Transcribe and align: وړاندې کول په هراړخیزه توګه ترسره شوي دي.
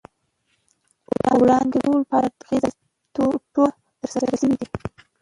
وړاندې 1.39 1.77
کول 1.85 2.01
په 2.09 2.13
هراړخیزه 2.17 2.69
توګه 3.15 3.65
ترسره 3.99 4.33
شوي 4.41 4.55
دي. 4.59 4.67